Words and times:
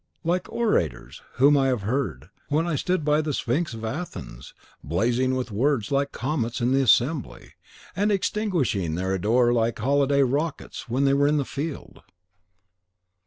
Like 0.23 0.51
orators 0.51 1.21
whom 1.33 1.55
I 1.55 1.67
have 1.67 1.83
heard, 1.83 2.31
when 2.47 2.65
I 2.65 2.75
stood 2.75 3.05
by 3.05 3.21
the 3.21 3.29
Pnyx 3.29 3.75
of 3.75 3.85
Athens, 3.85 4.55
blazing 4.83 5.35
with 5.35 5.51
words 5.51 5.91
like 5.91 6.11
comets 6.11 6.59
in 6.59 6.71
the 6.71 6.81
assembly, 6.81 7.53
and 7.95 8.11
extinguishing 8.11 8.95
their 8.95 9.11
ardour 9.11 9.53
like 9.53 9.77
holiday 9.77 10.23
rockets 10.23 10.89
when 10.89 11.03
they 11.05 11.13
were 11.13 11.27
in 11.27 11.37
the 11.37 11.45
field. 11.45 12.01